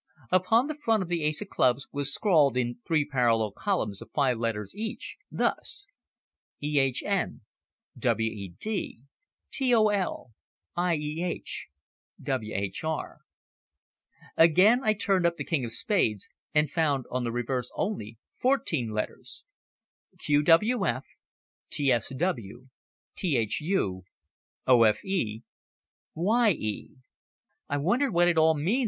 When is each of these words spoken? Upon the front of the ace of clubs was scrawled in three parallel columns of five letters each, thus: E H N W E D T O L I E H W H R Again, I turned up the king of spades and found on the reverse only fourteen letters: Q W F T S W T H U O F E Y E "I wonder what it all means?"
Upon 0.31 0.65
the 0.65 0.73
front 0.73 1.03
of 1.03 1.09
the 1.09 1.21
ace 1.23 1.43
of 1.43 1.49
clubs 1.49 1.85
was 1.91 2.11
scrawled 2.11 2.57
in 2.57 2.79
three 2.87 3.05
parallel 3.05 3.51
columns 3.51 4.01
of 4.01 4.09
five 4.09 4.39
letters 4.39 4.73
each, 4.75 5.15
thus: 5.29 5.85
E 6.59 6.79
H 6.79 7.03
N 7.03 7.41
W 7.99 8.31
E 8.31 8.55
D 8.59 9.01
T 9.51 9.75
O 9.75 9.89
L 9.89 10.31
I 10.75 10.95
E 10.95 11.21
H 11.23 11.67
W 12.23 12.51
H 12.51 12.83
R 12.83 13.19
Again, 14.35 14.81
I 14.83 14.93
turned 14.93 15.27
up 15.27 15.37
the 15.37 15.43
king 15.45 15.63
of 15.63 15.71
spades 15.71 16.29
and 16.51 16.71
found 16.71 17.05
on 17.11 17.23
the 17.23 17.31
reverse 17.31 17.69
only 17.75 18.17
fourteen 18.41 18.89
letters: 18.89 19.43
Q 20.17 20.41
W 20.41 20.83
F 20.87 21.05
T 21.69 21.91
S 21.91 22.09
W 22.17 22.69
T 23.15 23.37
H 23.37 23.61
U 23.61 24.03
O 24.65 24.81
F 24.81 25.05
E 25.05 25.43
Y 26.15 26.49
E 26.53 26.89
"I 27.69 27.77
wonder 27.77 28.09
what 28.09 28.27
it 28.27 28.39
all 28.39 28.55
means?" 28.55 28.79